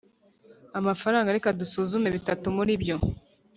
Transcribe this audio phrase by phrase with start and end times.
[0.79, 2.97] amafaranga Reka dusuzume bitatu muri byo